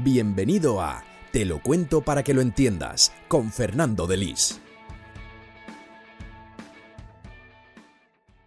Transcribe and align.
Bienvenido 0.00 0.80
a 0.80 1.04
Te 1.32 1.44
lo 1.44 1.60
cuento 1.60 2.02
para 2.02 2.22
que 2.22 2.32
lo 2.32 2.40
entiendas 2.40 3.12
con 3.26 3.50
Fernando 3.50 4.06
Delis. 4.06 4.60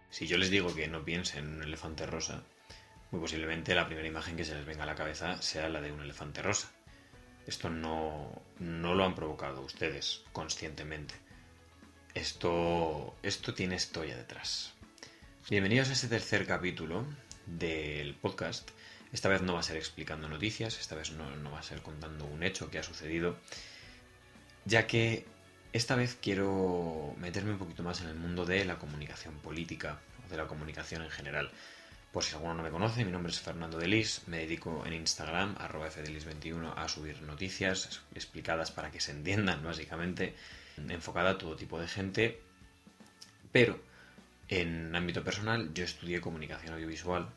Si 0.08 0.26
yo 0.26 0.38
les 0.38 0.48
digo 0.48 0.74
que 0.74 0.88
no 0.88 1.04
piensen 1.04 1.44
en 1.44 1.56
un 1.56 1.62
elefante 1.62 2.06
rosa, 2.06 2.42
muy 3.10 3.20
posiblemente 3.20 3.74
la 3.74 3.84
primera 3.84 4.08
imagen 4.08 4.34
que 4.34 4.46
se 4.46 4.54
les 4.54 4.64
venga 4.64 4.84
a 4.84 4.86
la 4.86 4.94
cabeza 4.94 5.42
sea 5.42 5.68
la 5.68 5.82
de 5.82 5.92
un 5.92 6.00
elefante 6.00 6.40
rosa. 6.40 6.70
Esto 7.46 7.68
no, 7.68 8.32
no 8.58 8.94
lo 8.94 9.04
han 9.04 9.14
provocado 9.14 9.60
ustedes 9.60 10.22
conscientemente. 10.32 11.12
Esto, 12.14 13.14
esto 13.22 13.52
tiene 13.52 13.74
historia 13.74 14.16
detrás. 14.16 14.72
Bienvenidos 15.50 15.90
a 15.90 15.92
este 15.92 16.08
tercer 16.08 16.46
capítulo 16.46 17.04
del 17.44 18.14
podcast 18.14 18.70
esta 19.12 19.28
vez 19.28 19.42
no 19.42 19.54
va 19.54 19.60
a 19.60 19.62
ser 19.62 19.76
explicando 19.76 20.28
noticias, 20.28 20.78
esta 20.80 20.94
vez 20.94 21.12
no, 21.12 21.50
va 21.50 21.58
a 21.58 21.62
ser 21.62 21.82
contando 21.82 22.24
un 22.24 22.42
hecho 22.42 22.70
que 22.70 22.78
ha 22.78 22.82
sucedido, 22.82 23.36
ya 24.64 24.86
que 24.86 25.26
esta 25.72 25.96
vez 25.96 26.16
quiero 26.20 27.14
meterme 27.18 27.52
un 27.52 27.58
poquito 27.58 27.82
más 27.82 28.00
en 28.00 28.08
el 28.08 28.14
mundo 28.14 28.46
de 28.46 28.64
la 28.64 28.78
comunicación 28.78 29.34
política, 29.38 30.00
o 30.24 30.30
de 30.30 30.36
la 30.36 30.46
comunicación 30.46 31.02
en 31.02 31.10
general. 31.10 31.50
Por 32.10 32.24
si 32.24 32.34
alguno 32.34 32.54
no 32.54 32.62
me 32.62 32.70
conoce, 32.70 33.04
mi 33.04 33.12
nombre 33.12 33.32
es 33.32 33.40
Fernando 33.40 33.78
Delis, 33.78 34.22
me 34.26 34.38
dedico 34.38 34.84
en 34.86 34.92
Instagram, 34.92 35.56
arroba 35.58 35.90
fdelis21, 35.90 36.74
a 36.76 36.88
subir 36.88 37.22
noticias 37.22 38.02
explicadas 38.14 38.70
para 38.70 38.90
que 38.90 39.00
se 39.00 39.12
entiendan, 39.12 39.62
básicamente, 39.64 40.34
enfocada 40.88 41.30
a 41.30 41.38
todo 41.38 41.56
tipo 41.56 41.78
de 41.78 41.88
gente, 41.88 42.40
pero 43.50 43.78
en 44.48 44.94
ámbito 44.96 45.22
personal 45.22 45.72
yo 45.74 45.84
estudié 45.84 46.20
comunicación 46.20 46.74
audiovisual 46.74 47.28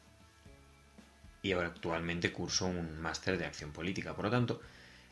y 1.46 1.54
actualmente 1.54 2.34
curso 2.34 2.66
un 2.66 3.00
máster 3.00 3.38
de 3.38 3.46
acción 3.46 3.72
política. 3.72 4.16
Por 4.16 4.26
lo 4.26 4.32
tanto, 4.32 4.62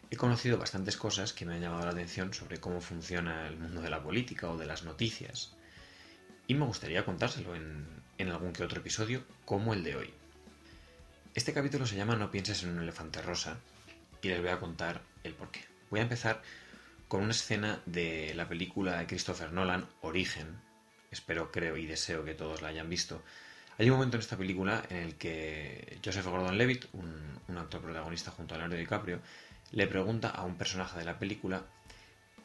he 0.10 0.18
conocido 0.18 0.58
bastantes 0.58 0.98
cosas 0.98 1.32
que 1.32 1.46
me 1.46 1.54
han 1.54 1.62
llamado 1.62 1.86
la 1.86 1.92
atención 1.92 2.34
sobre 2.34 2.60
cómo 2.60 2.82
funciona 2.82 3.48
el 3.48 3.56
mundo 3.56 3.82
de 3.82 3.92
la 3.92 4.02
política 4.02 4.50
o 4.50 4.58
de 4.58 4.66
las 4.66 4.84
noticias. 4.84 5.54
Y 6.48 6.56
me 6.56 6.66
gustaría 6.66 7.06
contárselo 7.06 7.54
en, 7.56 7.86
en 8.18 8.30
algún 8.30 8.52
que 8.52 8.64
otro 8.64 8.80
episodio 8.80 9.24
como 9.46 9.76
el 9.76 9.84
de 9.84 9.96
hoy. 9.96 10.14
Este 11.36 11.54
capítulo 11.54 11.86
se 11.86 11.98
llama 11.98 12.16
No 12.16 12.32
pienses 12.32 12.64
en 12.64 12.72
un 12.72 12.80
elefante 12.80 13.22
rosa 13.22 13.60
y 14.24 14.30
les 14.30 14.42
voy 14.42 14.50
a 14.50 14.60
contar 14.60 15.04
el 15.24 15.36
porqué. 15.36 15.64
Voy 15.92 16.00
a 16.00 16.04
empezar 16.04 16.42
con 17.08 17.22
una 17.22 17.32
escena 17.32 17.80
de 17.86 18.34
la 18.34 18.50
película 18.50 18.98
de 18.98 19.06
Christopher 19.06 19.54
Nolan, 19.54 19.88
Origen. 20.02 20.48
Espero, 21.12 21.52
creo 21.52 21.78
y 21.78 21.86
deseo 21.86 22.26
que 22.26 22.34
todos 22.34 22.64
la 22.64 22.70
hayan 22.70 22.90
visto 22.90 23.22
hay 23.78 23.90
un 23.90 23.96
momento 23.96 24.18
en 24.18 24.22
esta 24.22 24.38
película 24.38 24.84
en 24.90 24.98
el 24.98 25.16
que 25.16 26.00
Joseph 26.04 26.26
Gordon-Levitt, 26.26 26.86
un, 26.94 27.58
actor 27.58 27.82
protagonista 27.82 28.32
junto 28.32 28.56
a 28.56 28.58
Leonardo 28.58 28.80
DiCaprio, 28.80 29.20
le 29.72 29.88
pregunta 29.88 30.30
a 30.30 30.44
un 30.44 30.58
personaje 30.58 31.00
de 31.00 31.06
la 31.06 31.20
película 31.20 31.64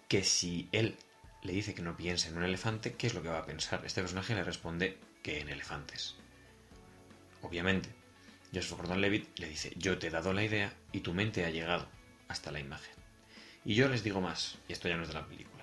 que 0.06 0.22
si 0.22 0.68
él 0.72 0.96
le 1.42 1.52
dice 1.52 1.74
que 1.74 1.82
no 1.82 1.96
piense 1.96 2.28
en 2.28 2.36
un 2.36 2.44
elefante, 2.44 2.94
¿qué 2.94 3.06
es 3.06 3.14
lo 3.14 3.22
que 3.22 3.28
va 3.28 3.38
a 3.38 3.46
pensar? 3.46 3.82
Este 3.84 4.00
personaje 4.00 4.34
le 4.34 4.44
responde 4.44 4.98
que 5.22 5.40
en 5.40 5.48
elefantes. 5.48 6.16
Obviamente, 7.42 7.90
Joseph 8.52 8.78
Gordon-Levitt 8.78 9.38
le 9.38 9.48
dice, 9.48 9.72
yo 9.76 9.98
te 9.98 10.08
he 10.08 10.10
dado 10.10 10.32
la 10.32 10.44
idea 10.44 10.72
y 10.92 11.00
tu 11.00 11.14
mente 11.14 11.44
ha 11.44 11.50
llegado 11.50 11.88
hasta 12.28 12.50
la 12.50 12.60
imagen. 12.60 12.94
Y 13.64 13.74
yo 13.74 13.88
les 13.88 14.02
digo 14.02 14.20
más, 14.20 14.58
y 14.68 14.72
esto 14.72 14.88
ya 14.88 14.96
no 14.96 15.02
es 15.02 15.08
de 15.08 15.14
la 15.14 15.26
película 15.26 15.58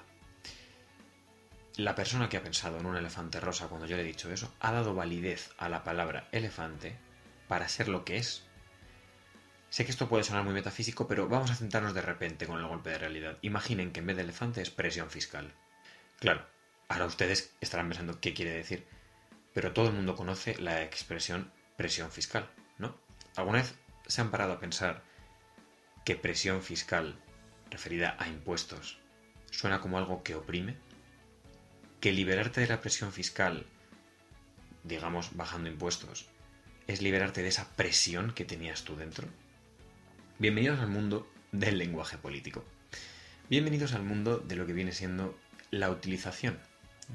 la 1.77 1.95
persona 1.95 2.29
que 2.29 2.37
ha 2.37 2.43
pensado 2.43 2.77
en 2.79 2.85
un 2.85 2.95
elefante 2.95 3.39
rosa 3.39 3.67
cuando 3.67 3.85
yo 3.85 3.97
le 3.97 4.03
he 4.03 4.05
dicho 4.05 4.31
eso 4.31 4.53
ha 4.59 4.71
dado 4.71 4.95
validez 4.95 5.51
a 5.57 5.67
la 5.69 5.83
palabra 5.83 6.27
elefante 6.31 6.95
para 7.47 7.67
ser 7.67 7.87
lo 7.87 8.05
que 8.05 8.17
es. 8.17 8.43
Sé 9.69 9.83
que 9.83 9.91
esto 9.91 10.07
puede 10.07 10.23
sonar 10.23 10.43
muy 10.43 10.53
metafísico, 10.53 11.07
pero 11.07 11.27
vamos 11.27 11.51
a 11.51 11.55
centrarnos 11.55 11.93
de 11.93 12.01
repente 12.01 12.47
con 12.47 12.59
el 12.59 12.67
golpe 12.67 12.91
de 12.91 12.97
realidad. 12.97 13.37
Imaginen 13.41 13.91
que 13.91 13.99
en 13.99 14.07
vez 14.07 14.15
de 14.15 14.23
elefante 14.23 14.61
es 14.61 14.69
presión 14.69 15.09
fiscal. 15.09 15.51
Claro, 16.19 16.45
ahora 16.87 17.05
ustedes 17.05 17.53
estarán 17.59 17.89
pensando 17.89 18.21
qué 18.21 18.33
quiere 18.33 18.51
decir, 18.51 18.85
pero 19.53 19.73
todo 19.73 19.87
el 19.87 19.93
mundo 19.93 20.15
conoce 20.15 20.55
la 20.59 20.81
expresión 20.81 21.51
presión 21.75 22.09
fiscal, 22.09 22.49
¿no? 22.77 22.95
¿Alguna 23.35 23.59
vez 23.59 23.75
se 24.07 24.21
han 24.21 24.31
parado 24.31 24.53
a 24.53 24.59
pensar 24.59 25.03
que 26.05 26.15
presión 26.15 26.61
fiscal 26.61 27.19
referida 27.69 28.15
a 28.17 28.29
impuestos 28.29 28.99
suena 29.51 29.81
como 29.81 29.97
algo 29.97 30.23
que 30.23 30.35
oprime? 30.35 30.77
Que 32.05 32.11
liberarte 32.11 32.61
de 32.61 32.67
la 32.67 32.81
presión 32.81 33.11
fiscal, 33.11 33.65
digamos, 34.83 35.35
bajando 35.35 35.71
impuestos, 35.71 36.27
es 36.85 37.01
liberarte 37.01 37.41
de 37.41 37.47
esa 37.47 37.75
presión 37.75 38.31
que 38.31 38.45
tenías 38.45 38.83
tú 38.83 38.95
dentro. 38.95 39.27
Bienvenidos 40.37 40.81
al 40.81 40.87
mundo 40.87 41.27
del 41.51 41.79
lenguaje 41.79 42.19
político. 42.19 42.63
Bienvenidos 43.49 43.93
al 43.93 44.03
mundo 44.03 44.37
de 44.37 44.55
lo 44.55 44.67
que 44.67 44.73
viene 44.73 44.91
siendo 44.91 45.35
la 45.71 45.89
utilización 45.89 46.59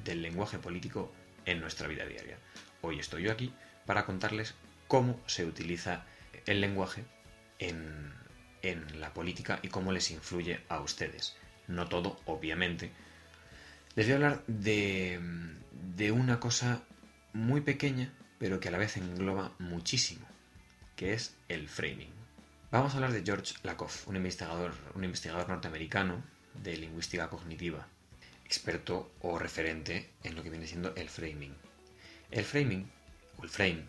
del 0.02 0.22
lenguaje 0.22 0.58
político 0.58 1.12
en 1.44 1.60
nuestra 1.60 1.86
vida 1.86 2.04
diaria. 2.04 2.38
Hoy 2.80 2.98
estoy 2.98 3.22
yo 3.22 3.30
aquí 3.30 3.54
para 3.86 4.04
contarles 4.06 4.56
cómo 4.88 5.20
se 5.28 5.44
utiliza 5.44 6.04
el 6.46 6.60
lenguaje 6.60 7.04
en, 7.60 8.12
en 8.62 9.00
la 9.00 9.14
política 9.14 9.60
y 9.62 9.68
cómo 9.68 9.92
les 9.92 10.10
influye 10.10 10.58
a 10.68 10.80
ustedes. 10.80 11.36
No 11.68 11.88
todo, 11.88 12.18
obviamente, 12.26 12.90
les 13.96 14.06
voy 14.06 14.12
a 14.12 14.16
hablar 14.16 14.44
de, 14.46 15.20
de 15.96 16.12
una 16.12 16.38
cosa 16.38 16.82
muy 17.32 17.60
pequeña, 17.60 18.12
pero 18.38 18.60
que 18.60 18.68
a 18.68 18.70
la 18.70 18.78
vez 18.78 18.96
engloba 18.96 19.52
muchísimo, 19.58 20.26
que 20.96 21.12
es 21.12 21.34
el 21.48 21.68
framing. 21.68 22.12
Vamos 22.70 22.92
a 22.92 22.96
hablar 22.96 23.12
de 23.12 23.22
George 23.24 23.54
Lakoff, 23.64 24.06
un 24.06 24.16
investigador, 24.16 24.72
un 24.94 25.02
investigador 25.02 25.48
norteamericano 25.48 26.22
de 26.62 26.76
lingüística 26.76 27.28
cognitiva, 27.28 27.88
experto 28.44 29.12
o 29.22 29.38
referente 29.38 30.10
en 30.22 30.36
lo 30.36 30.42
que 30.42 30.50
viene 30.50 30.66
siendo 30.66 30.94
el 30.94 31.08
framing. 31.08 31.54
El 32.30 32.44
framing, 32.44 32.88
o 33.38 33.42
el 33.42 33.48
frame, 33.48 33.84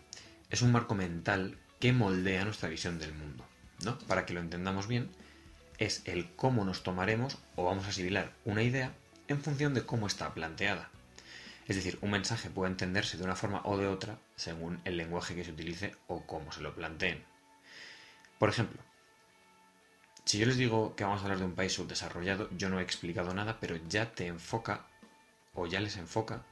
es 0.50 0.62
un 0.62 0.72
marco 0.72 0.96
mental 0.96 1.56
que 1.78 1.92
moldea 1.92 2.44
nuestra 2.44 2.68
visión 2.68 2.98
del 2.98 3.14
mundo. 3.14 3.44
¿no? 3.84 3.98
Para 4.00 4.26
que 4.26 4.34
lo 4.34 4.40
entendamos 4.40 4.88
bien, 4.88 5.10
es 5.78 6.02
el 6.04 6.30
cómo 6.34 6.64
nos 6.64 6.82
tomaremos 6.82 7.38
o 7.54 7.64
vamos 7.64 7.86
a 7.86 7.90
asimilar 7.90 8.32
una 8.44 8.62
idea 8.62 8.94
en 9.28 9.40
función 9.40 9.74
de 9.74 9.84
cómo 9.84 10.06
está 10.06 10.32
planteada. 10.34 10.90
Es 11.68 11.76
decir, 11.76 11.98
un 12.00 12.10
mensaje 12.10 12.50
puede 12.50 12.70
entenderse 12.70 13.16
de 13.16 13.24
una 13.24 13.36
forma 13.36 13.62
o 13.64 13.76
de 13.76 13.86
otra 13.86 14.18
según 14.36 14.80
el 14.84 14.96
lenguaje 14.96 15.34
que 15.34 15.44
se 15.44 15.52
utilice 15.52 15.94
o 16.08 16.26
cómo 16.26 16.50
se 16.52 16.60
lo 16.60 16.74
planteen. 16.74 17.24
Por 18.38 18.48
ejemplo, 18.48 18.82
si 20.24 20.38
yo 20.38 20.46
les 20.46 20.56
digo 20.56 20.96
que 20.96 21.04
vamos 21.04 21.20
a 21.20 21.24
hablar 21.24 21.38
de 21.38 21.44
un 21.44 21.54
país 21.54 21.72
subdesarrollado, 21.72 22.48
yo 22.56 22.68
no 22.68 22.80
he 22.80 22.82
explicado 22.82 23.32
nada, 23.34 23.58
pero 23.60 23.76
ya 23.88 24.12
te 24.12 24.26
enfoca 24.26 24.86
o 25.54 25.66
ya 25.66 25.80
les 25.80 25.96
enfoca 25.96 26.44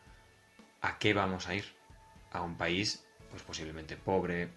a 0.80 0.98
qué 0.98 1.14
vamos 1.14 1.48
a 1.48 1.54
ir. 1.54 1.64
A 2.32 2.42
un 2.42 2.56
país, 2.56 3.04
pues 3.30 3.42
posiblemente 3.42 3.96
pobre, 3.96 4.50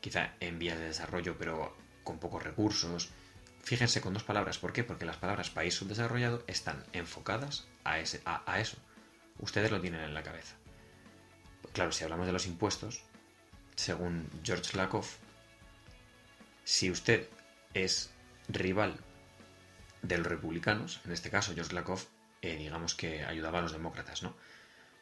quizá 0.00 0.34
en 0.40 0.58
vías 0.58 0.78
de 0.78 0.84
desarrollo, 0.84 1.38
pero 1.38 1.74
con 2.02 2.18
pocos 2.18 2.42
recursos, 2.42 3.10
Fíjense 3.64 4.02
con 4.02 4.12
dos 4.12 4.24
palabras. 4.24 4.58
¿Por 4.58 4.74
qué? 4.74 4.84
Porque 4.84 5.06
las 5.06 5.16
palabras 5.16 5.48
país 5.48 5.74
subdesarrollado 5.74 6.44
están 6.46 6.84
enfocadas 6.92 7.66
a, 7.82 7.98
eso. 7.98 8.76
Ustedes 9.38 9.70
lo 9.70 9.80
tienen 9.80 10.02
en 10.02 10.12
la 10.12 10.22
cabeza. 10.22 10.56
Claro, 11.72 11.90
si 11.90 12.04
hablamos 12.04 12.26
de 12.26 12.32
los 12.32 12.46
impuestos, 12.46 13.02
según 13.74 14.28
George 14.42 14.76
Lakoff, 14.76 15.16
si 16.64 16.90
usted 16.90 17.26
es 17.72 18.12
rival 18.48 19.00
de 20.02 20.18
los 20.18 20.26
republicanos, 20.26 21.00
en 21.06 21.12
este 21.12 21.30
caso 21.30 21.54
George 21.54 21.74
Lakoff, 21.74 22.06
eh, 22.42 22.56
digamos 22.56 22.94
que 22.94 23.24
ayudaba 23.24 23.60
a 23.60 23.62
los 23.62 23.72
demócratas, 23.72 24.22
¿no? 24.22 24.36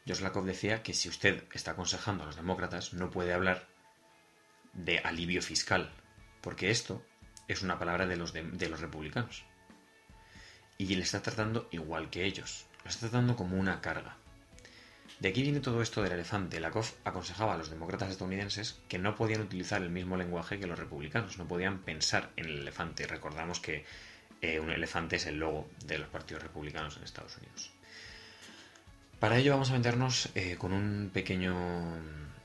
George 0.06 0.22
Lakoff 0.22 0.44
decía 0.44 0.84
que 0.84 0.94
si 0.94 1.08
usted 1.08 1.44
está 1.52 1.72
aconsejando 1.72 2.22
a 2.22 2.26
los 2.26 2.36
demócratas, 2.36 2.94
no 2.94 3.10
puede 3.10 3.32
hablar 3.32 3.66
de 4.72 5.00
alivio 5.00 5.42
fiscal, 5.42 5.92
porque 6.41 6.70
esto 6.70 7.04
es 7.53 7.63
una 7.63 7.78
palabra 7.78 8.07
de 8.07 8.16
los, 8.16 8.33
de, 8.33 8.69
los 8.69 8.81
republicanos. 8.81 9.45
Y 10.78 10.95
le 10.95 11.03
está 11.03 11.22
tratando 11.22 11.69
igual 11.71 12.10
que 12.10 12.25
ellos. 12.25 12.66
Lo 12.84 12.91
está 12.91 13.09
tratando 13.09 13.37
como 13.37 13.57
una 13.57 13.81
carga. 13.81 14.16
De 15.21 15.28
aquí 15.28 15.43
viene 15.43 15.60
todo 15.60 15.83
esto 15.83 16.03
del 16.03 16.13
elefante. 16.13 16.59
Lakoff 16.59 16.95
aconsejaba 17.04 17.54
a 17.54 17.57
los 17.57 17.71
demócratas 17.71 18.10
estadounidenses 18.10 18.81
que 18.89 18.99
no 18.99 19.15
podían 19.15 19.43
utilizar 19.43 19.81
el 19.83 19.91
mismo 19.91 20.16
lenguaje 20.16 20.59
que 20.59 20.66
los 20.66 20.78
republicanos, 20.78 21.39
no 21.39 21.47
podían 21.47 21.78
pensar 21.78 22.31
en 22.37 22.47
el 22.47 22.59
elefante. 22.60 23.07
Recordamos 23.07 23.60
que 23.60 23.84
eh, 24.41 24.59
un 24.59 24.71
elefante 24.71 25.16
es 25.16 25.27
el 25.27 25.39
logo 25.39 25.71
de 25.84 25.99
los 25.99 26.09
partidos 26.09 26.43
republicanos 26.43 26.97
en 26.97 27.04
Estados 27.04 27.37
Unidos. 27.37 27.71
Para 29.21 29.39
ello 29.39 29.53
vamos 29.53 29.71
a 29.71 29.75
meternos 29.75 30.31
eh, 30.34 30.57
con 30.59 30.72
un 30.72 31.10
pequeño, 31.15 31.54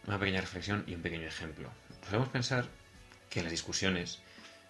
una 0.05 0.19
pequeña 0.19 0.41
reflexión 0.41 0.83
y 0.85 0.93
un 0.93 1.01
pequeño 1.01 1.25
ejemplo. 1.25 1.71
Podemos 2.05 2.29
pensar 2.29 2.69
que 3.31 3.41
las 3.41 3.49
discusiones 3.49 4.21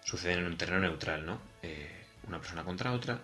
suceden 0.08 0.38
en 0.38 0.46
un 0.46 0.56
terreno 0.56 0.80
neutral, 0.80 1.26
¿no? 1.26 1.38
Eh, 1.62 1.86
una 2.26 2.38
persona 2.38 2.64
contra 2.64 2.92
otra 2.92 3.20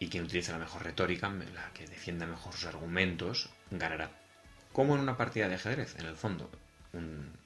y 0.00 0.08
quien 0.08 0.24
utilice 0.24 0.50
la 0.50 0.58
mejor 0.58 0.82
retórica, 0.82 1.28
la 1.28 1.72
que 1.72 1.86
defienda 1.86 2.26
mejor 2.26 2.52
sus 2.52 2.64
argumentos, 2.64 3.48
ganará. 3.70 4.10
Como 4.72 4.96
en 4.96 5.02
una 5.02 5.16
partida 5.16 5.48
de 5.48 5.54
ajedrez, 5.54 5.96
en 6.00 6.06
el 6.06 6.16
fondo, 6.16 6.50
un, 6.92 7.38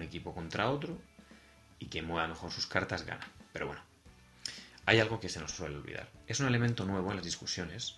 equipo 0.00 0.34
contra 0.34 0.70
otro 0.70 1.00
y 1.78 1.86
quien 1.86 2.04
mueva 2.04 2.28
mejor 2.28 2.50
sus 2.50 2.66
cartas 2.66 3.06
gana. 3.06 3.26
Pero 3.52 3.68
bueno, 3.68 3.82
hay 4.86 5.00
algo 5.00 5.18
que 5.18 5.28
se 5.28 5.40
nos 5.40 5.52
suele 5.52 5.76
olvidar. 5.76 6.08
Es 6.26 6.40
un 6.40 6.46
elemento 6.46 6.84
nuevo 6.84 7.10
en 7.10 7.16
las 7.16 7.24
discusiones 7.24 7.96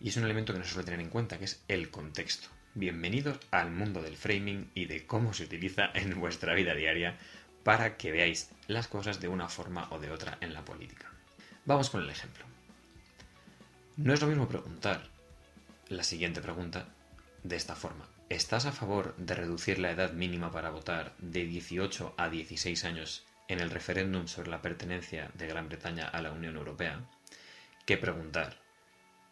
y 0.00 0.08
es 0.08 0.16
un 0.16 0.24
elemento 0.24 0.52
que 0.52 0.58
no 0.58 0.64
se 0.64 0.72
suele 0.72 0.86
tener 0.86 1.00
en 1.00 1.10
cuenta, 1.10 1.38
que 1.38 1.44
es 1.44 1.62
el 1.68 1.90
contexto. 1.90 2.48
Bienvenidos 2.74 3.38
al 3.52 3.70
mundo 3.70 4.02
del 4.02 4.16
framing 4.16 4.70
y 4.74 4.86
de 4.86 5.06
cómo 5.06 5.32
se 5.32 5.44
utiliza 5.44 5.90
en 5.94 6.18
vuestra 6.18 6.54
vida 6.54 6.74
diaria 6.74 7.16
para 7.66 7.96
que 7.96 8.12
veáis 8.12 8.50
las 8.68 8.86
cosas 8.86 9.18
de 9.18 9.26
una 9.26 9.48
forma 9.48 9.88
o 9.90 9.98
de 9.98 10.12
otra 10.12 10.38
en 10.40 10.54
la 10.54 10.64
política. 10.64 11.10
Vamos 11.64 11.90
con 11.90 12.00
el 12.00 12.08
ejemplo. 12.08 12.44
No 13.96 14.14
es 14.14 14.20
lo 14.20 14.28
mismo 14.28 14.46
preguntar 14.46 15.02
la 15.88 16.04
siguiente 16.04 16.40
pregunta 16.40 16.86
de 17.42 17.56
esta 17.56 17.74
forma. 17.74 18.06
¿Estás 18.28 18.66
a 18.66 18.72
favor 18.72 19.16
de 19.16 19.34
reducir 19.34 19.80
la 19.80 19.90
edad 19.90 20.12
mínima 20.12 20.52
para 20.52 20.70
votar 20.70 21.16
de 21.18 21.44
18 21.44 22.14
a 22.16 22.28
16 22.28 22.84
años 22.84 23.24
en 23.48 23.58
el 23.58 23.70
referéndum 23.70 24.28
sobre 24.28 24.50
la 24.50 24.62
pertenencia 24.62 25.32
de 25.34 25.48
Gran 25.48 25.68
Bretaña 25.68 26.06
a 26.06 26.22
la 26.22 26.30
Unión 26.30 26.54
Europea? 26.54 27.00
Que 27.84 27.96
preguntar, 27.96 28.58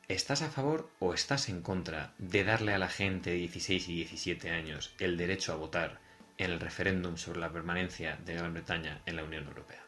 ¿estás 0.09 0.43
a 0.43 0.51
favor 0.51 0.91
o 0.99 1.15
estás 1.15 1.49
en 1.49 1.63
contra 1.63 2.15
de 2.19 2.43
darle 2.43 2.75
a 2.75 2.79
la 2.79 2.89
gente 2.89 3.31
de 3.31 3.37
16 3.37 3.89
y 3.91 3.95
17 3.95 4.51
años 4.51 4.93
el 4.99 5.17
derecho 5.17 5.53
a 5.53 5.57
votar 5.57 6.04
el 6.39 6.61
referéndum 6.61 7.17
sobre 7.17 7.41
la 7.41 7.53
permanencia 7.53 8.17
de 8.25 8.35
Gran 8.35 8.53
Bretaña 8.53 9.01
en 9.07 9.17
la 9.17 9.25
Unión 9.25 9.47
Europea? 9.47 9.83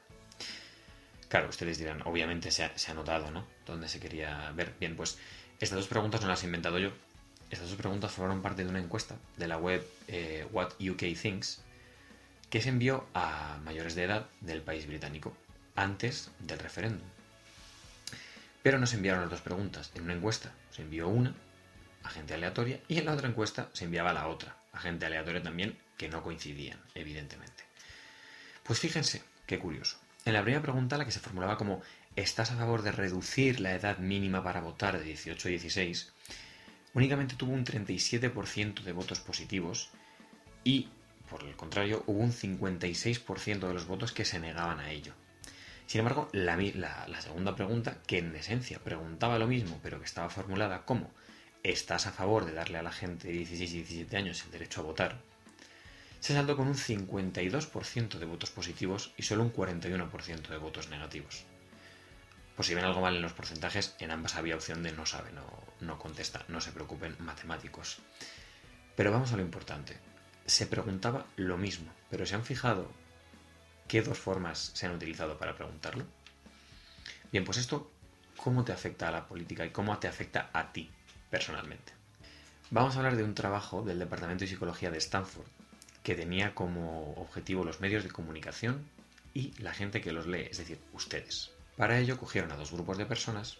Claro, 1.28 1.48
ustedes 1.48 1.78
dirán, 1.78 2.02
obviamente 2.04 2.50
se 2.50 2.64
ha, 2.64 2.94
notado, 2.94 3.30
¿no? 3.30 3.46
Dónde 3.66 3.88
se 3.88 3.98
quería 3.98 4.50
ver. 4.52 4.74
Bien, 4.78 4.94
pues 4.94 5.18
estas 5.58 5.78
dos 5.78 5.88
preguntas 5.88 6.20
no 6.22 6.28
las 6.28 6.42
he 6.42 6.46
inventado 6.46 6.78
yo. 6.78 6.92
Estas 7.50 7.68
dos 7.68 7.76
preguntas 7.76 8.12
formaron 8.12 8.42
parte 8.42 8.64
de 8.64 8.70
una 8.70 8.78
encuesta 8.78 9.16
de 9.36 9.48
la 9.48 9.56
web 9.56 9.84
eh, 10.08 10.46
What 10.52 10.74
UK 10.80 11.18
Thinks 11.20 11.62
que 12.50 12.60
se 12.60 12.68
envió 12.68 13.06
a 13.12 13.58
mayores 13.64 13.94
de 13.94 14.04
edad 14.04 14.26
del 14.40 14.62
país 14.62 14.86
británico 14.86 15.36
antes 15.74 16.30
del 16.38 16.60
referéndum. 16.60 17.06
Pero 18.62 18.78
no 18.78 18.86
se 18.86 18.96
enviaron 18.96 19.22
las 19.22 19.30
dos 19.30 19.40
preguntas 19.40 19.90
en 19.94 20.04
una 20.04 20.14
encuesta. 20.14 20.52
Se 20.70 20.82
envió 20.82 21.08
una 21.08 21.34
a 22.04 22.08
gente 22.10 22.34
aleatoria 22.34 22.80
y 22.86 22.98
en 22.98 23.06
la 23.06 23.14
otra 23.14 23.28
encuesta 23.28 23.68
se 23.72 23.84
enviaba 23.84 24.12
la 24.12 24.28
otra 24.28 24.56
a 24.72 24.78
gente 24.78 25.06
aleatoria 25.06 25.42
también 25.42 25.76
que 25.96 26.08
no 26.08 26.22
coincidían, 26.22 26.78
evidentemente. 26.94 27.64
Pues 28.62 28.78
fíjense, 28.78 29.22
qué 29.46 29.58
curioso. 29.58 29.98
En 30.24 30.32
la 30.32 30.42
primera 30.42 30.62
pregunta, 30.62 30.98
la 30.98 31.04
que 31.04 31.12
se 31.12 31.20
formulaba 31.20 31.56
como 31.56 31.82
¿estás 32.16 32.50
a 32.50 32.56
favor 32.56 32.82
de 32.82 32.92
reducir 32.92 33.60
la 33.60 33.74
edad 33.74 33.98
mínima 33.98 34.42
para 34.42 34.60
votar 34.60 34.98
de 34.98 35.04
18 35.04 35.48
a 35.48 35.50
16? 35.50 36.12
únicamente 36.96 37.36
tuvo 37.36 37.52
un 37.52 37.64
37% 37.64 38.82
de 38.82 38.92
votos 38.92 39.20
positivos 39.20 39.90
y, 40.64 40.88
por 41.28 41.44
el 41.44 41.54
contrario, 41.54 42.02
hubo 42.06 42.20
un 42.20 42.32
56% 42.32 43.68
de 43.68 43.74
los 43.74 43.86
votos 43.86 44.12
que 44.12 44.24
se 44.24 44.40
negaban 44.40 44.80
a 44.80 44.90
ello. 44.90 45.12
Sin 45.86 45.98
embargo, 45.98 46.30
la, 46.32 46.56
segunda 47.20 47.54
pregunta, 47.54 47.98
que 48.06 48.18
en 48.18 48.34
esencia 48.34 48.82
preguntaba 48.82 49.38
lo 49.38 49.46
mismo, 49.46 49.78
pero 49.82 49.98
que 49.98 50.06
estaba 50.06 50.30
formulada 50.30 50.86
como 50.86 51.10
¿estás 51.62 52.06
a 52.06 52.12
favor 52.12 52.46
de 52.46 52.54
darle 52.54 52.78
a 52.78 52.82
la 52.82 52.92
gente 52.92 53.28
de 53.28 53.34
16 53.34 53.70
y 53.72 53.76
17 53.82 54.16
años 54.16 54.42
el 54.44 54.52
derecho 54.52 54.80
a 54.80 54.84
votar? 54.84 55.20
Se 56.26 56.34
saldó 56.34 56.56
con 56.56 56.66
un 56.66 56.74
52% 56.74 58.18
de 58.18 58.26
votos 58.26 58.50
positivos 58.50 59.12
y 59.16 59.22
solo 59.22 59.44
un 59.44 59.52
41% 59.52 60.48
de 60.48 60.56
votos 60.56 60.88
negativos. 60.88 61.44
Por 62.56 62.66
si 62.66 62.74
ven 62.74 62.84
algo 62.84 63.00
mal 63.00 63.14
en 63.14 63.22
los 63.22 63.32
porcentajes, 63.32 63.94
en 64.00 64.10
ambas 64.10 64.34
había 64.34 64.56
opción 64.56 64.82
de 64.82 64.90
no 64.90 65.06
sabe, 65.06 65.30
no, 65.30 65.46
no 65.78 66.00
contesta, 66.00 66.44
no 66.48 66.60
se 66.60 66.72
preocupen 66.72 67.14
matemáticos. 67.20 67.98
Pero 68.96 69.12
vamos 69.12 69.32
a 69.32 69.36
lo 69.36 69.42
importante. 69.42 69.98
Se 70.46 70.66
preguntaba 70.66 71.26
lo 71.36 71.58
mismo, 71.58 71.92
pero 72.10 72.26
¿se 72.26 72.34
han 72.34 72.44
fijado 72.44 72.90
qué 73.86 74.02
dos 74.02 74.18
formas 74.18 74.72
se 74.74 74.86
han 74.86 74.96
utilizado 74.96 75.38
para 75.38 75.54
preguntarlo? 75.54 76.06
Bien, 77.30 77.44
pues 77.44 77.58
esto, 77.58 77.92
¿cómo 78.36 78.64
te 78.64 78.72
afecta 78.72 79.06
a 79.06 79.12
la 79.12 79.28
política 79.28 79.64
y 79.64 79.70
cómo 79.70 79.96
te 80.00 80.08
afecta 80.08 80.50
a 80.52 80.72
ti 80.72 80.90
personalmente? 81.30 81.92
Vamos 82.70 82.96
a 82.96 82.98
hablar 82.98 83.14
de 83.14 83.22
un 83.22 83.36
trabajo 83.36 83.82
del 83.82 84.00
Departamento 84.00 84.42
de 84.42 84.50
Psicología 84.50 84.90
de 84.90 84.98
Stanford 84.98 85.46
que 86.06 86.14
tenía 86.14 86.54
como 86.54 87.14
objetivo 87.14 87.64
los 87.64 87.80
medios 87.80 88.04
de 88.04 88.12
comunicación 88.12 88.88
y 89.34 89.52
la 89.60 89.74
gente 89.74 90.00
que 90.00 90.12
los 90.12 90.28
lee, 90.28 90.46
es 90.48 90.58
decir, 90.58 90.78
ustedes. 90.92 91.50
Para 91.76 91.98
ello 91.98 92.16
cogieron 92.16 92.52
a 92.52 92.56
dos 92.56 92.70
grupos 92.70 92.96
de 92.96 93.06
personas, 93.06 93.58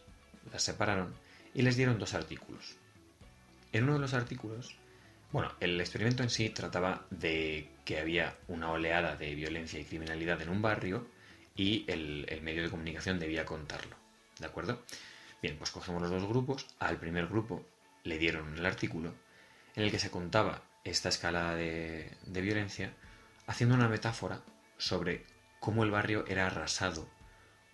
las 0.53 0.63
separaron 0.63 1.13
y 1.55 1.63
les 1.63 1.75
dieron 1.75 1.99
dos 1.99 2.15
artículos. 2.15 2.77
En 3.73 3.83
uno 3.83 3.95
de 3.95 3.99
los 3.99 4.15
artículos, 4.15 4.77
bueno, 5.33 5.51
el 5.59 5.81
experimento 5.81 6.23
en 6.23 6.31
sí 6.31 6.49
trataba 6.51 7.05
de 7.11 7.69
que 7.85 7.99
había 7.99 8.37
una 8.47 8.71
oleada 8.71 9.17
de 9.17 9.35
violencia 9.35 9.81
y 9.81 9.85
criminalidad 9.85 10.41
en 10.41 10.51
un 10.51 10.63
barrio 10.63 11.05
y 11.57 11.85
el, 11.89 12.29
medio 12.43 12.63
de 12.63 12.71
comunicación 12.71 13.19
debía 13.19 13.45
contarlo. 13.45 13.97
¿De 14.39 14.47
acuerdo? 14.47 14.85
Bien, 15.43 15.57
pues 15.59 15.73
cogemos 15.73 16.01
los 16.01 16.13
dos 16.13 16.29
grupos. 16.29 16.65
Al 16.79 17.01
primer 17.01 17.27
grupo 17.27 17.67
le 18.05 18.19
dieron 18.19 18.57
el 18.57 18.65
artículo 18.65 19.13
en 19.75 19.83
el 19.83 19.91
que 19.91 19.99
se 19.99 20.13
contaba 20.13 20.63
esta 20.91 21.09
escala 21.09 21.55
de, 21.55 22.17
violencia 22.27 22.93
haciendo 23.47 23.75
una 23.75 23.89
metáfora 23.89 24.41
sobre 24.79 25.25
cómo 25.61 25.85
el 25.85 25.91
barrio 25.91 26.25
era 26.27 26.47
arrasado 26.47 27.09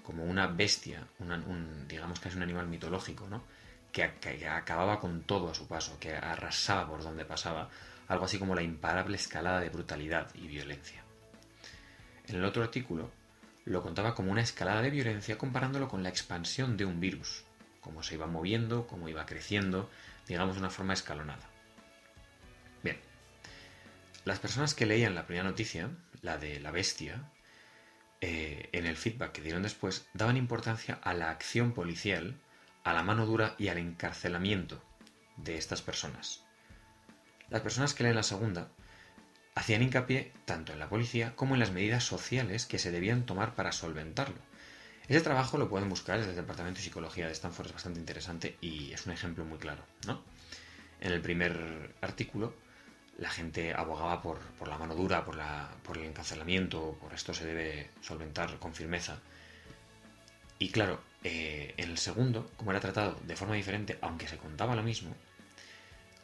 como 0.02 0.24
una 0.24 0.48
bestia, 0.48 1.06
un, 1.20 1.86
digamos 1.86 2.18
que 2.18 2.28
es 2.28 2.34
un 2.34 2.42
animal 2.42 2.66
mitológico, 2.66 3.28
¿no? 3.28 3.44
Que, 3.92 4.14
que, 4.20 4.48
acababa 4.48 4.98
con 4.98 5.22
todo 5.22 5.50
a 5.50 5.54
su 5.54 5.68
paso, 5.68 5.98
que 6.00 6.14
arrasaba 6.14 6.88
por 6.88 7.02
donde 7.02 7.24
pasaba, 7.24 7.68
algo 8.08 8.24
así 8.24 8.38
como 8.38 8.54
la 8.54 8.62
imparable 8.62 9.16
escalada 9.16 9.60
de 9.60 9.68
brutalidad 9.68 10.28
y 10.34 10.48
violencia. 10.48 11.04
En 12.26 12.36
el 12.36 12.44
otro 12.44 12.62
artículo 12.62 13.10
lo 13.64 13.82
contaba 13.82 14.14
como 14.14 14.32
una 14.32 14.42
escalada 14.42 14.82
de 14.82 14.90
violencia 14.90 15.38
comparándolo 15.38 15.88
con 15.88 16.02
la 16.02 16.08
expansión 16.08 16.76
de 16.76 16.84
un 16.84 16.98
virus, 16.98 17.44
cómo 17.80 18.02
se 18.02 18.14
iba 18.14 18.26
moviendo, 18.26 18.86
cómo 18.86 19.08
iba 19.08 19.26
creciendo, 19.26 19.88
digamos 20.26 20.56
una 20.56 20.70
forma 20.70 20.94
escalonada. 20.94 21.51
Las 24.24 24.38
personas 24.38 24.74
que 24.74 24.86
leían 24.86 25.14
la 25.14 25.26
primera 25.26 25.48
noticia, 25.48 25.90
la 26.20 26.38
de 26.38 26.60
la 26.60 26.70
bestia, 26.70 27.28
eh, 28.20 28.69
en 28.70 28.86
el 28.86 28.96
feedback 28.96 29.32
que 29.32 29.42
dieron 29.42 29.64
después, 29.64 30.06
daban 30.14 30.36
importancia 30.36 31.00
a 31.02 31.12
la 31.12 31.30
acción 31.30 31.72
policial, 31.72 32.40
a 32.84 32.92
la 32.92 33.02
mano 33.02 33.26
dura 33.26 33.56
y 33.58 33.66
al 33.69 33.78
encarcelamiento 33.78 34.80
de 35.36 35.58
estas 35.58 35.82
personas. 35.82 36.44
Las 37.50 37.62
personas 37.62 37.94
que 37.94 38.04
leen 38.04 38.14
la 38.14 38.22
segunda 38.22 38.70
hacían 39.56 39.82
hincapié 39.82 40.32
tanto 40.44 40.72
en 40.72 40.78
la 40.78 40.88
policía 40.88 41.34
como 41.34 41.54
en 41.54 41.60
las 41.60 41.72
medidas 41.72 42.04
sociales 42.04 42.64
que 42.64 42.79
se 42.79 42.93
debían 42.93 43.26
tomar 43.26 43.56
para 43.56 43.72
solventarlo. 43.72 44.38
Ese 45.08 45.20
trabajo 45.20 45.58
lo 45.58 45.69
pueden 45.69 45.88
buscar 45.88 46.19
desde 46.19 46.31
el 46.31 46.36
Departamento 46.36 46.79
de 46.79 46.84
Psicología 46.84 47.26
de 47.26 47.32
Stanford, 47.32 47.67
es 47.67 47.72
bastante 47.72 47.98
interesante 47.98 48.56
y 48.60 48.93
es 48.93 49.05
un 49.05 49.12
ejemplo 49.12 49.44
muy 49.44 49.58
claro. 49.58 49.84
En 51.00 51.12
el 51.12 51.20
primer 51.20 51.96
artículo 52.00 52.55
la 53.19 53.31
gente 53.31 53.74
abogaba 53.74 54.22
por, 54.22 54.40
la 54.66 54.78
mano 54.78 54.94
dura, 54.94 55.24
por, 55.24 55.36
la, 55.36 55.70
por 55.82 55.98
el 55.98 56.04
encarcelamiento, 56.04 56.96
por 57.00 57.12
esto 57.12 57.34
se 57.34 57.44
debe 57.44 57.90
solventar 58.00 58.58
con 58.58 58.74
firmeza. 58.74 59.19
Y 60.58 60.70
claro, 60.70 61.00
eh, 61.24 61.74
en 61.76 61.90
el 61.90 61.98
segundo, 61.98 62.50
como 62.56 62.70
era 62.70 62.81
tratado 62.81 63.19
de 63.24 63.36
forma 63.36 63.54
diferente, 63.54 63.98
aunque 64.00 64.28
se 64.28 64.38
contaba 64.38 64.76
lo 64.76 64.82
mismo, 64.82 65.14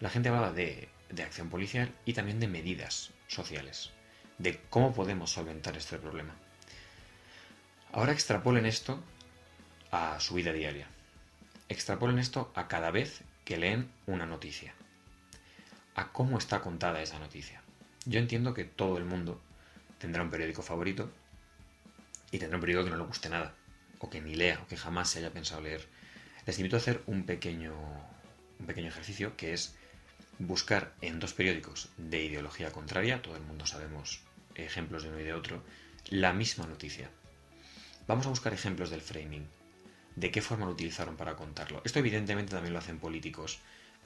la 0.01 0.11
gente 0.11 0.29
hablaba 0.29 0.53
de, 0.53 0.89
de 1.11 1.23
acción 1.23 1.51
policial 1.51 1.93
y 2.05 2.15
también 2.15 2.41
de 2.41 2.49
medidas 2.49 3.11
sociales, 3.27 3.91
de 4.39 4.61
cómo 4.71 4.95
podemos 4.95 5.31
solventar 5.31 5.77
este 5.77 5.99
problema. 5.99 6.35
Ahora 7.93 8.13
extrapolen 8.13 8.67
esto 8.67 9.03
a 9.91 10.21
su 10.21 10.35
vida 10.35 10.53
diaria. 10.53 10.87
Extrapolen 11.69 12.19
esto 12.19 12.53
a 12.55 12.69
cada 12.69 12.91
vez 12.91 13.23
que 13.45 13.57
leen 13.57 13.91
una 14.07 14.27
noticia 14.27 14.75
a 15.99 16.13
cómo 16.13 16.39
está 16.39 16.61
contada 16.61 17.03
esa 17.03 17.19
noticia. 17.19 17.61
Yo 18.05 18.21
entiendo 18.21 18.55
que 18.55 18.63
todo 18.63 18.99
el 18.99 19.05
mundo 19.05 19.41
tendrá 19.99 20.23
un 20.23 20.31
periódico 20.31 20.63
favorito 20.63 21.11
y 22.31 22.39
tendrá 22.39 22.57
un 22.57 22.61
periódico 22.61 22.85
que 22.85 22.91
no 22.93 23.03
le 23.03 23.09
guste 23.09 23.29
nada, 23.29 23.53
o 23.99 24.09
que 24.09 24.21
ni 24.21 24.37
lea, 24.37 24.61
o 24.63 24.69
que 24.69 24.77
jamás 24.77 25.11
se 25.11 25.19
haya 25.19 25.33
pensado 25.33 25.61
leer. 25.61 25.89
Les 26.47 26.57
invito 26.57 26.77
a 26.77 26.79
hacer 26.79 27.03
un 27.07 27.27
pequeño, 27.27 27.75
un 28.61 28.67
pequeño 28.67 28.87
ejercicio 28.87 29.37
que 29.37 29.53
es 29.53 29.75
buscar 30.39 30.95
en 31.01 31.19
dos 31.19 31.35
periódicos 31.35 31.89
de 31.97 32.23
ideología 32.23 32.71
contraria, 32.71 33.21
todo 33.21 33.35
el 33.35 33.43
mundo 33.43 33.67
sabemos 33.67 34.21
ejemplos 34.55 35.03
de 35.03 35.09
uno 35.09 35.19
y 35.19 35.25
de 35.25 35.35
otro, 35.35 35.65
la 36.11 36.33
misma 36.33 36.67
noticia. 36.67 37.11
Vamos 38.07 38.25
a 38.27 38.31
buscar 38.31 38.55
ejemplos 38.55 38.91
del 38.91 39.01
framing, 39.01 39.49
de 40.15 40.31
qué 40.31 40.43
forma 40.43 40.65
lo 40.65 40.73
utilizaron 40.73 41.17
para 41.17 41.35
contarlo. 41.35 41.83
Esto 41.85 41.99
evidentemente 41.99 42.53
también 42.53 42.73
lo 42.73 42.79
hacen 42.79 43.01
políticos 43.01 43.59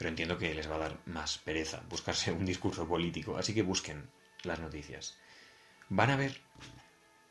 pero 0.03 0.11
entiendo 0.11 0.37
que 0.37 0.53
les 0.53 0.69
va 0.69 0.75
a 0.75 0.79
dar 0.79 0.99
más 1.07 1.39
pereza 1.39 1.81
buscarse 1.89 2.33
un 2.33 2.45
discurso 2.45 2.89
político, 2.89 3.37
así 3.37 3.55
que 3.55 3.63
busquen 3.63 4.11
las 4.43 4.59
noticias. 4.59 5.17
Van 5.91 6.11
a 6.11 6.17
ver 6.17 6.41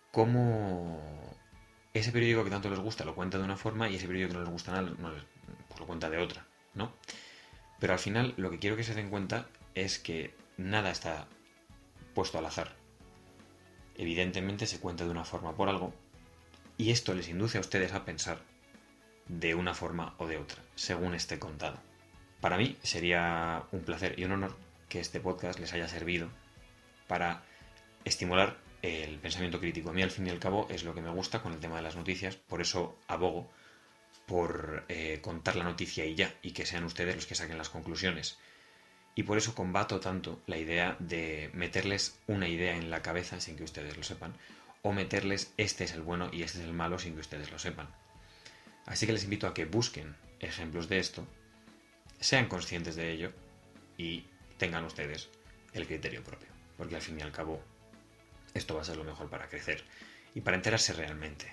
cómo 0.10 0.98
ese 1.94 2.14
periódico 2.14 2.46
que 2.46 2.50
tanto 2.50 2.70
les 2.70 2.80
gusta 2.80 3.04
lo 3.04 3.14
cuenta 3.14 3.38
de 3.38 3.44
una 3.44 3.58
forma 3.58 3.90
y 3.90 3.98
ese 3.98 4.08
periódico 4.08 4.30
que 4.30 4.36
no 4.36 4.44
les 4.46 4.54
gusta 4.54 4.72
nada 4.72 4.90
pues 5.68 5.80
lo 5.82 5.86
cuenta 5.86 6.10
de 6.10 6.20
otra, 6.20 6.48
¿no? 6.74 6.94
Pero 7.82 7.92
al 7.92 8.00
final 8.00 8.36
lo 8.38 8.50
que 8.50 8.60
quiero 8.60 8.78
que 8.78 8.86
se 8.86 8.96
den 8.96 9.10
cuenta 9.10 9.50
es 9.76 10.00
que 10.00 10.34
nada 10.56 10.92
está 10.92 11.28
puesto 12.16 12.38
al 12.38 12.46
azar. 12.46 12.78
Evidentemente 13.98 14.66
se 14.66 14.80
cuenta 14.80 15.04
de 15.04 15.12
una 15.12 15.26
forma 15.26 15.58
por 15.58 15.68
algo 15.68 15.94
Y 16.78 16.92
esto 16.92 17.14
les 17.14 17.28
induce 17.28 17.58
a 17.58 17.62
ustedes 17.62 17.92
a 17.92 18.06
pensar 18.06 18.40
de 19.28 19.56
una 19.56 19.74
forma 19.74 20.16
o 20.20 20.28
de 20.28 20.38
otra, 20.38 20.64
según 20.76 21.16
esté 21.16 21.38
contado. 21.38 21.91
Para 22.42 22.58
mí 22.58 22.76
sería 22.82 23.64
un 23.72 23.82
placer 23.82 24.20
y 24.20 24.26
un 24.26 24.32
honor 24.32 24.58
que 24.90 25.00
este 25.00 25.20
podcast 25.20 25.60
les 25.60 25.74
haya 25.74 25.88
servido 25.88 26.30
para 27.08 27.44
estimular 28.04 28.58
el 28.82 29.20
pensamiento 29.20 29.60
crítico. 29.60 29.92
A 29.92 29.94
mí, 29.94 30.02
al 30.02 30.10
fin 30.10 30.26
y 30.26 30.32
al 30.32 30.40
cabo, 30.40 30.68
es 30.72 30.84
lo 30.84 30.96
que 30.96 31.02
me 31.02 31.12
gusta 31.12 31.44
con 31.44 31.54
el 31.54 31.60
tema 31.60 31.76
de 31.76 31.84
las 31.84 31.96
noticias, 31.96 32.36
por 32.36 32.60
eso 32.62 32.98
abogo 33.08 33.50
por 34.26 34.86
eh, 34.90 35.20
contar 35.22 35.56
la 35.56 35.64
noticia 35.64 36.06
y 36.06 36.16
ya, 36.16 36.34
y 36.42 36.52
que 36.52 36.66
sean 36.66 36.84
ustedes 36.84 37.16
los 37.16 37.28
que 37.28 37.36
saquen 37.36 37.60
las 37.60 37.70
conclusiones. 37.70 38.40
Y 39.14 39.24
por 39.24 39.38
eso 39.38 39.54
combato 39.54 40.00
tanto 40.00 40.42
la 40.48 40.58
idea 40.58 40.96
de 41.00 41.52
meterles 41.54 42.18
una 42.28 42.48
idea 42.48 42.76
en 42.76 42.90
la 42.90 43.04
cabeza 43.04 43.40
sin 43.40 43.56
que 43.56 43.64
ustedes 43.64 43.98
lo 43.98 44.04
sepan, 44.04 44.34
o 44.82 44.94
meterles 44.94 45.54
este 45.58 45.84
es 45.84 45.92
el 45.94 46.02
bueno 46.02 46.30
y 46.32 46.42
este 46.42 46.60
es 46.60 46.66
el 46.66 46.74
malo 46.74 46.98
sin 46.98 47.14
que 47.14 47.20
ustedes 47.20 47.52
lo 47.52 47.60
sepan. 47.60 47.88
Así 48.88 49.06
que 49.06 49.14
les 49.14 49.26
invito 49.26 49.46
a 49.46 49.54
que 49.54 49.66
busquen 49.66 50.16
ejemplos 50.40 50.90
de 50.90 51.00
esto, 51.00 51.28
sean 52.22 52.48
conscientes 52.48 52.96
de 52.96 53.12
ello 53.12 53.34
y 53.98 54.26
tengan 54.58 54.86
ustedes 54.86 55.30
el 55.74 55.86
criterio 55.86 56.24
propio. 56.24 56.48
Porque 56.78 56.96
al 56.96 57.02
fin 57.02 57.20
y 57.20 57.22
al 57.22 57.32
cabo 57.32 57.62
esto 58.54 58.76
va 58.76 58.82
a 58.82 58.86
ser 58.86 58.96
lo 58.96 59.04
mejor 59.04 59.30
para 59.30 59.50
crecer 59.50 59.84
y 60.34 60.42
para 60.42 60.56
enterarse 60.56 60.94
realmente 60.94 61.52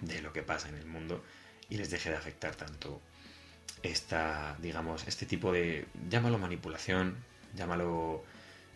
de 0.00 0.20
lo 0.20 0.32
que 0.32 0.42
pasa 0.42 0.68
en 0.68 0.74
el 0.76 0.86
mundo 0.86 1.24
y 1.68 1.76
les 1.76 1.90
deje 1.90 2.10
de 2.10 2.16
afectar 2.16 2.54
tanto 2.56 3.00
esta, 3.82 4.56
digamos, 4.60 5.06
este 5.06 5.24
tipo 5.26 5.52
de, 5.52 5.86
llámalo 6.08 6.38
manipulación, 6.38 7.16
llámalo 7.54 8.24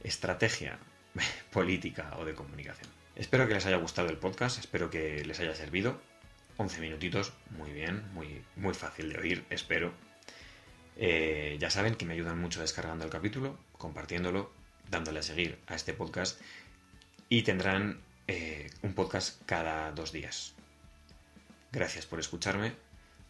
estrategia 0.03 0.79
política 1.53 2.15
o 2.19 2.25
de 2.25 2.35
comunicación. 2.35 2.89
Espero 3.17 3.47
que 3.47 3.55
les 3.55 3.67
haya 3.67 3.77
gustado 3.77 4.09
el 4.09 4.19
podcast, 4.19 4.59
espero 4.59 4.91
que 4.91 5.25
les 5.25 5.41
haya 5.41 5.55
servido. 5.55 6.01
11 6.57 6.81
minutitos, 6.81 7.33
muy 7.51 7.73
bien, 7.73 8.05
muy, 8.13 8.45
muy 8.57 8.75
fácil 8.75 9.13
de 9.13 9.19
oír, 9.19 9.45
espero. 9.51 9.93
Eh, 10.97 11.57
ya 11.59 11.71
saben 11.71 11.97
que 11.97 12.05
me 12.05 12.15
ayudan 12.15 12.39
mucho 12.39 12.61
descargando 12.61 13.05
el 13.05 13.11
capítulo, 13.11 13.59
compartiéndolo, 13.79 14.53
dándole 14.91 15.21
a 15.21 15.23
seguir 15.23 15.59
a 15.67 15.75
este 15.75 15.93
podcast 15.93 16.41
y 17.29 17.43
tendrán 17.43 18.01
eh, 18.29 18.71
un 18.83 18.95
podcast 18.95 19.43
cada 19.47 19.91
dos 19.93 20.13
días. 20.13 20.55
Gracias 21.73 22.07
por 22.07 22.21
escucharme, 22.21 22.75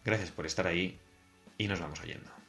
gracias 0.03 0.31
por 0.31 0.45
estar 0.45 0.67
ahí 0.67 0.99
y 1.57 1.67
nos 1.67 1.79
vamos 1.79 1.99
oyendo. 2.01 2.44